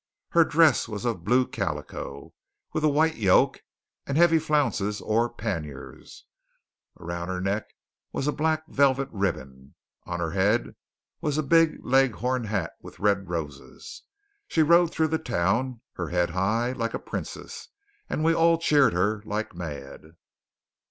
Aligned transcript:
Her 0.29 0.43
dress 0.43 0.87
was 0.87 1.05
of 1.05 1.23
blue 1.23 1.45
calico 1.45 2.33
with 2.73 2.83
a 2.83 2.89
white 2.89 3.17
yoke 3.17 3.61
and 4.07 4.17
heavy 4.17 4.39
flounces 4.39 4.99
or 4.99 5.29
panniers; 5.31 6.25
around 6.99 7.27
her 7.27 7.39
neck 7.39 7.67
was 8.11 8.25
a 8.27 8.31
black 8.31 8.65
velvet 8.67 9.09
ribbon; 9.11 9.75
on 10.07 10.19
her 10.19 10.31
head 10.31 10.75
was 11.21 11.37
a 11.37 11.43
big 11.43 11.85
leghorn 11.85 12.45
hat 12.45 12.73
with 12.81 12.97
red 12.97 13.29
roses. 13.29 14.01
She 14.47 14.63
rode 14.63 14.91
through 14.91 15.09
the 15.09 15.19
town, 15.19 15.81
her 15.93 16.09
head 16.09 16.31
high, 16.31 16.71
like 16.71 16.95
a 16.95 16.97
princess; 16.99 17.67
and 18.09 18.23
we 18.23 18.33
all 18.33 18.57
cheered 18.57 18.93
her 18.93 19.21
like 19.23 19.53
mad. 19.53 20.01